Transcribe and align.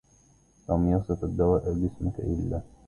لم 0.69 0.87
يصف 0.89 1.23
الدواء 1.23 1.73
جسمك 1.73 2.19
إلا 2.19 2.61